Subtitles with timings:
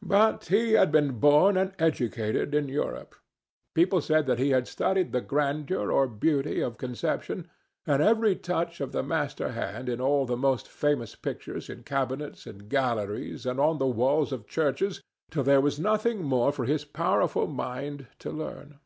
[0.00, 3.14] But he had been born and educated in Europe.
[3.74, 7.50] People said that he had studied the grandeur or beauty of conception
[7.86, 12.46] and every touch of the master hand in all the most famous pictures in cabinets
[12.46, 16.86] and galleries and on the walls of churches till there was nothing more for his
[16.86, 18.80] powerful mind to learn.